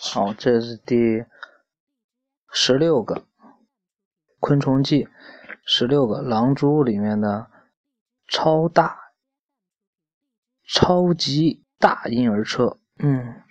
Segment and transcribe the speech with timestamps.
[0.00, 1.24] 好，这是第
[2.50, 3.24] 十六个
[4.40, 5.08] 昆虫记，
[5.64, 7.48] 十六个狼蛛里面的
[8.28, 9.12] 超大、
[10.66, 12.78] 超级大婴儿车。
[12.98, 13.42] 嗯，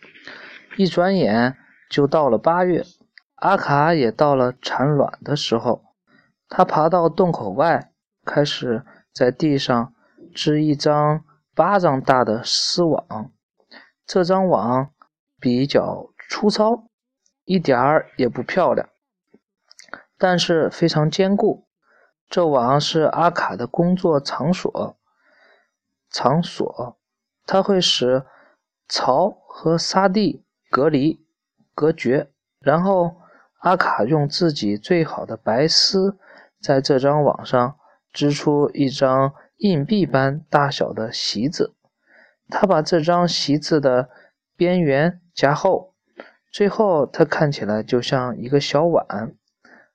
[0.78, 1.58] 一转眼
[1.90, 2.86] 就到了八月，
[3.36, 5.86] 阿卡也到了产卵的时候。
[6.50, 7.94] 他爬到洞口外，
[8.26, 9.94] 开始在地上
[10.36, 11.24] 织一张
[11.56, 13.32] 巴掌大的丝网。
[14.06, 14.92] 这张网
[15.40, 16.86] 比较粗糙，
[17.44, 18.88] 一点儿也不漂亮，
[20.18, 21.68] 但是非常坚固。
[22.30, 24.98] 这网是阿卡的工作场所，
[26.10, 26.98] 场所，
[27.46, 28.26] 它会使
[28.88, 31.28] 槽和沙地隔离、
[31.76, 32.32] 隔绝。
[32.62, 33.18] 然后
[33.60, 36.18] 阿卡用自己最好的白丝，
[36.62, 37.78] 在这张网上
[38.14, 41.76] 织出一张硬币般大小的席子。
[42.48, 44.10] 他把这张席子的
[44.56, 45.91] 边缘加厚。
[46.52, 49.34] 最后，它看起来就像一个小碗，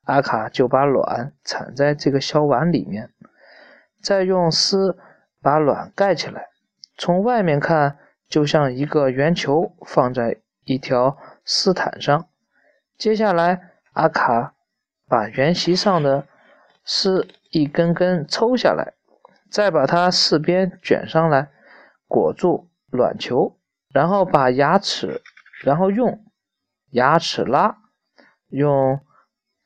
[0.05, 3.11] 阿卡就把卵产在这个小碗里面，
[4.01, 4.97] 再用丝
[5.43, 6.49] 把卵盖起来。
[6.97, 12.27] 从外面看，就像一个圆球放在一条丝毯上。
[12.97, 14.55] 接下来，阿卡
[15.07, 16.27] 把圆席上的
[16.87, 18.95] 丝一根根抽下来，
[19.51, 21.51] 再把它四边卷上来，
[22.09, 23.59] 裹住卵球，
[23.93, 25.21] 然后把牙齿，
[25.63, 26.23] 然后用。
[26.91, 27.79] 牙齿拉，
[28.49, 29.01] 用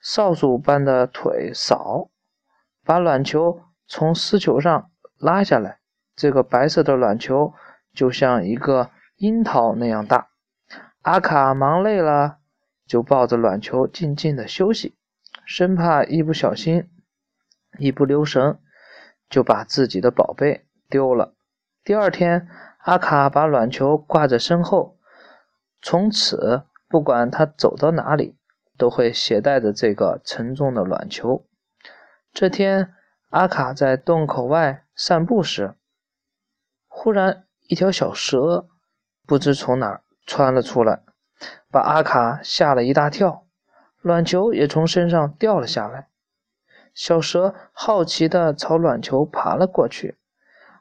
[0.00, 2.10] 扫帚般的腿扫，
[2.84, 5.80] 把卵球从丝球上拉下来。
[6.16, 7.52] 这个白色的卵球
[7.94, 10.28] 就像一个樱桃那样大。
[11.02, 12.38] 阿卡忙累了，
[12.86, 14.96] 就抱着卵球静静的休息，
[15.44, 16.90] 生怕一不小心、
[17.78, 18.58] 一不留神
[19.28, 21.34] 就把自己的宝贝丢了。
[21.84, 22.48] 第二天，
[22.78, 24.96] 阿卡把卵球挂在身后，
[25.82, 26.64] 从此。
[26.90, 28.36] 不管他走到哪里，
[28.76, 31.46] 都会携带着这个沉重的卵球。
[32.32, 32.92] 这天，
[33.28, 35.76] 阿卡在洞口外散步时，
[36.88, 38.66] 忽然一条小蛇
[39.24, 41.04] 不知从哪儿窜了出来，
[41.70, 43.46] 把阿卡吓了一大跳，
[44.00, 46.08] 卵球也从身上掉了下来。
[46.92, 50.18] 小蛇好奇地朝卵球爬了过去，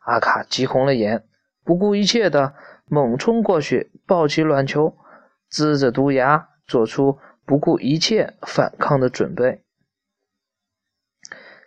[0.02, 1.24] 阿卡急红了眼，
[1.64, 2.56] 不顾一切地
[2.88, 4.98] 猛冲过去，抱起卵球。
[5.52, 9.64] 龇着毒牙，做出不顾一切反抗的准备。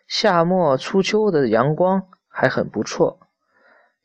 [0.07, 3.19] 夏末初秋的阳光还很不错，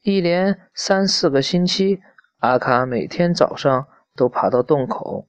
[0.02, 2.02] 一连三四个星期，
[2.40, 5.28] 阿卡每天早上都爬到洞口，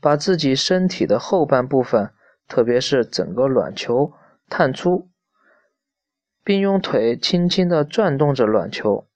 [0.00, 2.12] 把自己身体的后半部分，
[2.46, 4.12] 特别是整个卵球
[4.48, 5.10] 探出，
[6.44, 9.08] 并用腿轻轻地转动着卵球，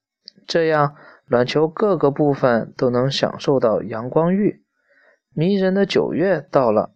[0.46, 0.96] 这样。
[1.28, 4.64] 卵球各个部分都能享受到阳光浴。
[5.34, 6.92] 迷人的九月到了，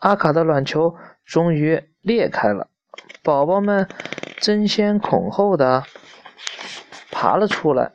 [0.00, 2.68] 阿卡的卵球终于裂开了，
[3.22, 3.88] 宝宝们
[4.38, 5.82] 争先恐后的
[7.10, 7.92] 爬了出来，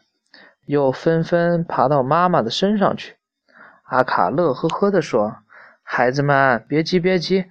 [0.66, 3.16] 又纷纷爬到妈妈的身上去。
[3.84, 5.38] 阿卡乐呵呵地说
[5.82, 7.46] ：“孩子们，别急，别急，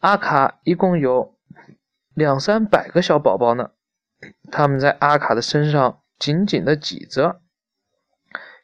[0.00, 1.34] 阿卡一共有
[2.14, 3.70] 两三百个小宝宝呢，
[4.50, 7.40] 他们在阿卡的身上。”紧紧的挤着，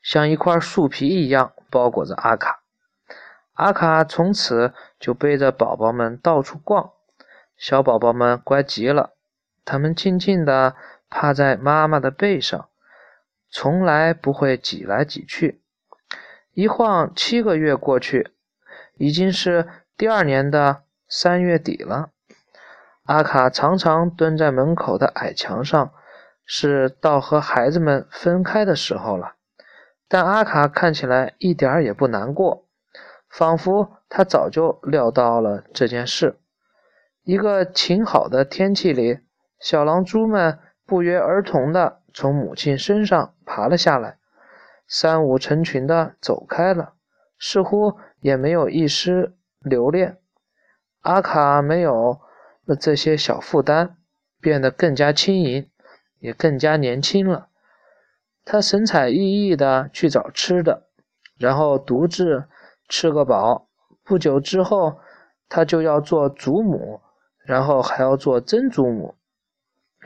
[0.02, 2.62] 像一块树皮一样包裹着阿卡。
[3.52, 6.92] 阿卡从此就背着宝宝们到处逛。
[7.56, 9.12] 小宝宝们乖极了，
[9.64, 10.74] 他们静静地
[11.08, 12.68] 趴在妈妈的背上，
[13.50, 15.62] 从来不会挤来挤去。
[16.54, 18.32] 一晃七个月过去，
[18.96, 22.10] 已经是第二年的三月底了。
[23.04, 25.92] 阿卡常常蹲在门口的矮墙上。
[26.54, 29.36] 是到和孩子们分开的时候了，
[30.06, 32.66] 但阿卡看起来一点儿也不难过，
[33.30, 36.36] 仿佛他早就料到了这件事。
[37.22, 39.20] 一个晴好的天气里，
[39.58, 44.18] 小狼蛛们不约而同地从母亲身上爬了下来，
[44.86, 46.92] 三五成群地走开了，
[47.38, 50.18] 似乎也没有一丝留恋。
[51.00, 52.20] 阿卡没有
[52.66, 53.96] 了这些小负担，
[54.38, 55.70] 变得更加轻盈。
[56.22, 57.48] 也更加年轻了。
[58.44, 60.88] 他神采奕奕地去找吃的，
[61.36, 62.44] 然后独自
[62.88, 63.68] 吃个饱。
[64.04, 65.00] 不久之后，
[65.48, 67.00] 他就要做祖母，
[67.44, 69.16] 然后还要做曾祖母，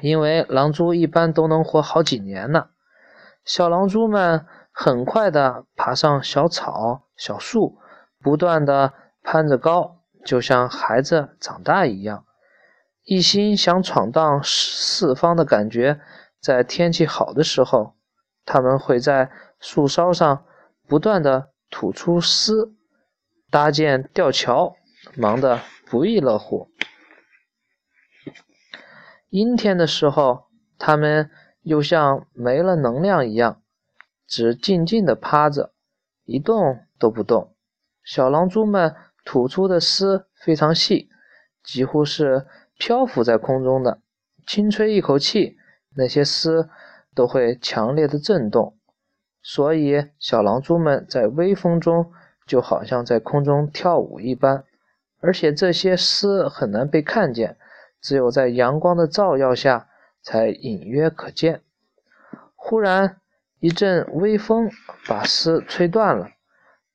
[0.00, 2.68] 因为狼蛛一般都能活好几年呢。
[3.44, 7.78] 小狼蛛们很快地爬上小草、小树，
[8.22, 8.92] 不断地
[9.22, 12.24] 攀着高，就像孩子长大一样。
[13.06, 16.00] 一心想闯荡四方的感觉，
[16.40, 17.94] 在天气好的时候，
[18.44, 19.30] 他们会在
[19.60, 20.44] 树梢上
[20.88, 22.74] 不断的吐出丝，
[23.48, 24.74] 搭建吊桥，
[25.14, 26.68] 忙得不亦乐乎。
[29.28, 31.30] 阴天的时候，他们
[31.62, 33.62] 又像没了能量一样，
[34.26, 35.72] 只静静的趴着，
[36.24, 37.54] 一动都不动。
[38.02, 41.08] 小狼蛛们吐出的丝非常细，
[41.62, 44.00] 几乎是漂浮在空中的。
[44.46, 45.56] 轻吹一口气，
[45.94, 46.68] 那些丝
[47.14, 48.76] 都会强烈的震动，
[49.42, 52.12] 所以小狼蛛们在微风中
[52.46, 54.64] 就好像在空中跳舞一般。
[55.20, 57.56] 而且这些丝很难被看见。
[57.98, 59.88] 只有在阳光的照耀下，
[60.22, 61.62] 才隐约可见。
[62.54, 63.16] 忽然，
[63.58, 64.70] 一阵微风
[65.08, 66.28] 把丝吹断了，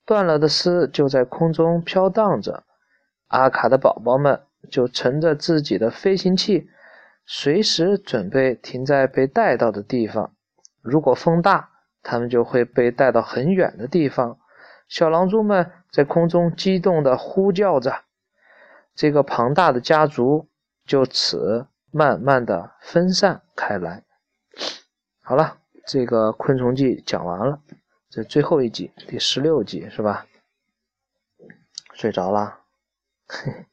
[0.05, 2.63] 断了的丝就在空中飘荡着。
[3.27, 6.69] 阿卡的宝宝们就乘着自己的飞行器，
[7.25, 10.35] 随时准备停在被带到的地方。
[10.81, 11.69] 如果风大，
[12.03, 14.37] 他们就会被带到很远的地方。
[14.87, 18.03] 小狼蛛们在空中激动地呼叫着。
[18.93, 20.47] 这个庞大的家族。
[20.83, 24.03] 就此慢慢的分散开来。
[25.21, 27.61] 好了，这个昆虫记讲完了，
[28.09, 30.25] 这最后一集，第十六集是吧？
[31.93, 32.61] 睡着了，
[33.27, 33.67] 嘿。